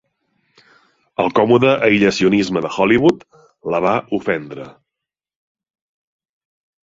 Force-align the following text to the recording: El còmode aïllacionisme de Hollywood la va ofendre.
El 1.23 1.27
còmode 1.39 1.73
aïllacionisme 1.87 2.63
de 2.67 2.71
Hollywood 2.77 3.21
la 3.73 3.81
va 3.87 3.93
ofendre. 4.21 4.67